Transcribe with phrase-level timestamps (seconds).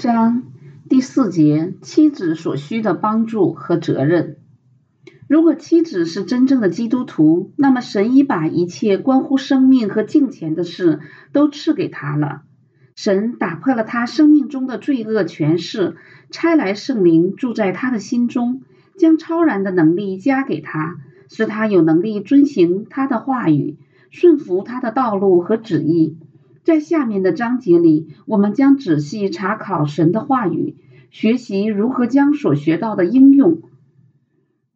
[0.00, 0.44] 章
[0.88, 4.38] 第四节，妻子所需的帮助和责任。
[5.28, 11.00] 如果妻子是真正的基督徒，那么神已把一切关乎生命和敬虔的事
[11.32, 12.44] 都赐给他了。
[12.96, 15.96] 神打破了他生命中的罪恶权势，
[16.30, 18.62] 差来圣灵住在他的心中，
[18.96, 20.96] 将超然的能力加给他，
[21.28, 23.76] 使他有能力遵行他的话语，
[24.10, 26.16] 顺服他的道路和旨意。
[26.70, 30.76] 在下面的章节里，我们将仔细查考神的话语，
[31.10, 33.62] 学习如何将所学到的应用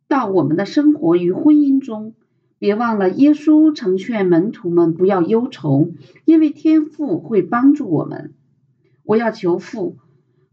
[0.09, 2.14] 到我们的生活与婚姻中。
[2.59, 5.92] 别忘了，耶稣曾劝门徒们不要忧愁，
[6.24, 8.34] 因为天父会帮助我们。
[9.05, 9.97] 我要求父，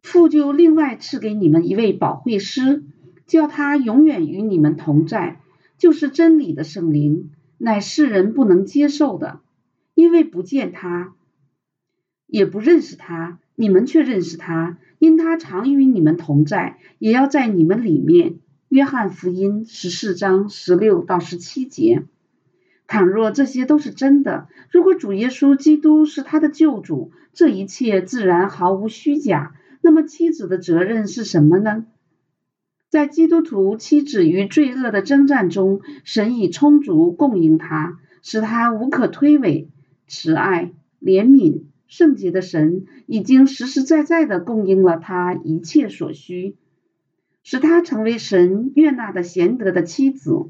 [0.04, 2.84] 父就另外赐给你们一位保惠师，
[3.26, 5.42] 叫他永远与你们同在，
[5.80, 9.40] 就是真理的圣灵，乃世人不能接受的，
[9.96, 11.16] 因为不见他。
[12.32, 18.36] 也不认识他，你们却认识他，因他常与你们同在，也要在你们里面。
[18.70, 22.06] 约翰福音十四章十六到十七节。
[22.88, 29.54] 倘若这些都是真的，如果主耶稣基督是他的救主，这一切自然毫无虚假。
[29.82, 31.86] 那么妻子的责任是什么呢？
[32.88, 39.68] 在基督徒妻子与罪恶的征战中，神以充足供应他，使他无可推诿。
[40.08, 41.64] 慈爱、怜悯。
[41.92, 46.56] 圣洁的神已经实实在在的供应了他一切所需，
[47.44, 50.50] 使他成为神悦纳的贤德的妻子。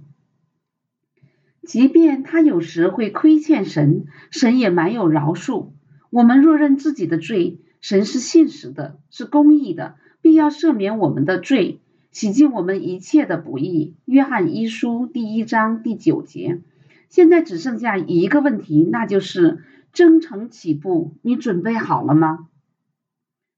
[1.63, 5.71] 即便他有时会亏欠神，神也满有饶恕。
[6.11, 11.79] 我们若认自己的罪，神是信实的，是公义的，必要赦免我们的罪，
[12.11, 13.95] 洗净我们一切的不义。
[14.05, 16.61] 约翰一书第一章第九节。
[17.09, 19.63] 现在只剩下一个问题，那就是。
[19.93, 22.47] 征程起步，你准备好了吗？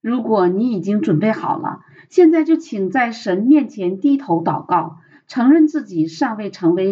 [0.02, 6.92] 如果你已经准备好了，现在就请在神面前低头祷告，承认自己尚未成为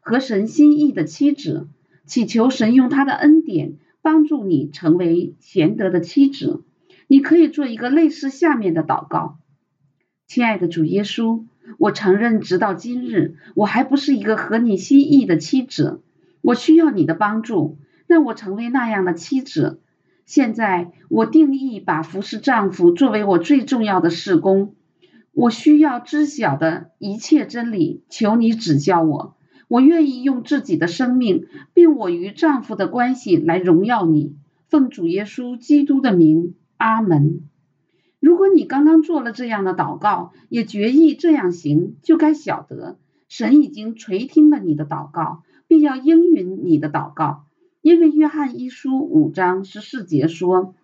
[0.00, 1.68] 合神心意的妻子，
[2.04, 6.64] 祈求神用他的恩典帮助你成为贤德的妻子。
[7.06, 9.38] 你可以做一个类似下面的祷告：
[10.26, 11.44] 亲爱的主耶稣，
[11.78, 16.02] 我承认，直到今日，我还不是一个合你心意的妻子，
[16.40, 17.78] 我需要你的帮助。
[18.10, 19.80] 让我成为那样的妻子。
[20.26, 24.74] 现在我定义把服侍丈夫作为我最重要的事工。
[25.30, 29.36] 我需要知晓的一切真理，求你指教我。
[29.68, 34.34] 我愿意用自己的生命，并我与丈夫的关系来荣耀你。
[34.66, 37.48] 奉主耶稣基督的名，阿门。
[38.18, 47.44] 如果你刚刚做了这样的祷告，也决意这样行，就该晓得神已经垂听了你的祷告，并要应允你的祷告。
[47.80, 50.74] 因为约翰一书五章十四节说：“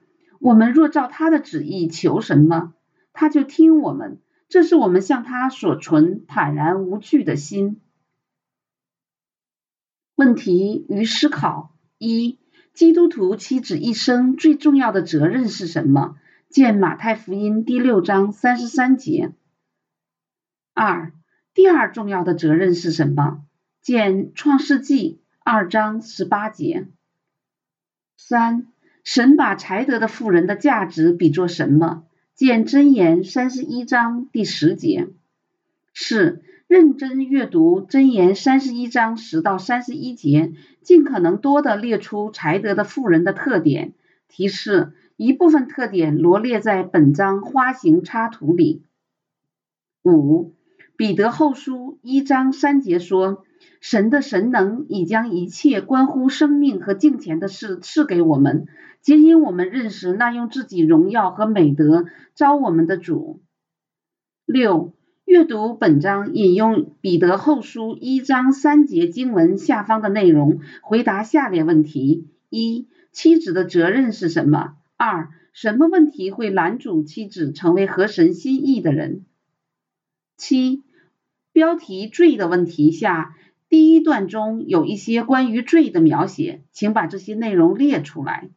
[0.41, 2.73] 我们若照他的旨意求什么，
[3.13, 4.21] 他就听我们。
[4.49, 7.81] 这是我们向他所存坦然无惧的心。”
[10.15, 12.39] 问题与思考：一、
[12.73, 16.17] 基督徒妻子一生最重要的责任是什么？
[16.49, 19.35] 见马太福音第六章三十三节。
[20.73, 21.13] 二、
[21.53, 23.45] 第二重要的责任是什么？
[23.83, 25.21] 见创世纪。
[25.49, 26.89] 二章十八节。
[28.17, 28.67] 三，
[29.05, 32.03] 神把才德的妇人的价值比作什么？
[32.35, 35.07] 见箴言三十一章第十节。
[35.95, 40.53] 四，认真阅读箴言三十一章十到三十一节，
[40.83, 43.93] 尽可能多的列出才德的妇人的特点。
[44.27, 48.83] 提示：一部分特点罗列在本章花形插图里。
[50.03, 50.57] 五，
[50.97, 53.45] 彼得后书一章三节说。
[53.89, 58.67] 神的神能已将一切关乎生命和金钱的事赐给我们，
[59.01, 63.45] 皆因我们认识那用自己荣耀和美德招我们的主。
[64.45, 64.93] 六、
[65.25, 74.75] 阅读本章引用彼得后书一章三节经文下方的内容，回答下列问题：一、妻子的责任是什么？
[74.97, 79.25] 二、什么问题会拦阻妻子成为合神心意的人？
[80.37, 80.83] 七、
[81.53, 83.37] 标题罪的问题下。
[83.69, 88.49] 第一段中有一些关于罪的描写，请把这些内容列出来。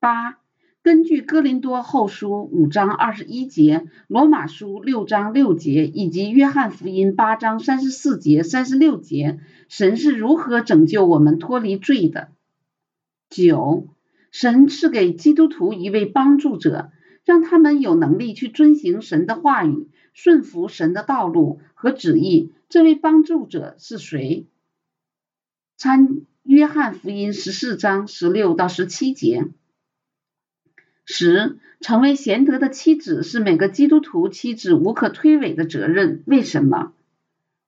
[0.00, 0.38] 八、
[0.82, 12.28] 根据哥林多后书五章二十一节、罗马书六章六节以及约翰福音八章三十四节、三十六节，神是如何拯救我们脱离罪的？
[13.28, 13.88] 九、
[14.30, 16.90] 神赐给基督徒一位帮助者，
[17.28, 22.54] 让他们有能力去遵行神的话语，顺服神的道路和旨意。
[22.70, 24.46] 这位帮助者是谁？
[25.76, 29.44] 参约翰福音十四章十六到十七节。
[31.04, 36.22] 十，成为贤德的妻子是每个基督徒妻子无可推诿的责任。
[36.24, 36.94] 为什么？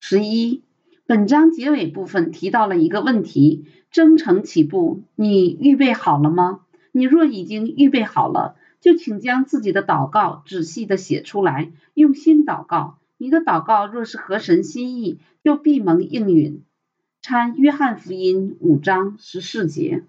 [0.00, 0.62] 十一，
[1.04, 6.60] 本章结尾部分提到了一个问题：征程起步，你预备好了吗？
[6.92, 12.98] 你若已经预备好了，就请将自己的祷告仔细的写出来，用心祷告。
[13.18, 16.62] 你的祷告若是合神心意，就必蒙应允。
[17.20, 20.04] 参约翰福音五章十四节。